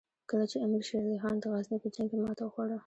کله 0.29 0.45
چې 0.51 0.57
امیر 0.65 0.83
شېر 0.87 1.03
علي 1.07 1.17
خان 1.23 1.35
د 1.39 1.45
غزني 1.53 1.77
په 1.81 1.89
جنګ 1.95 2.07
کې 2.11 2.17
ماته 2.23 2.43
وخوړه. 2.45 2.77